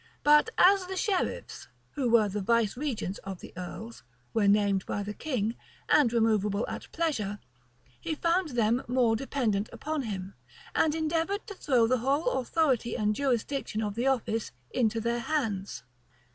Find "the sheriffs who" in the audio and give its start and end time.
0.87-2.09